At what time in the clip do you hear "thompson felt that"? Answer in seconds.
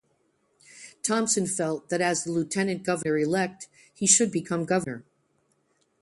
1.03-2.01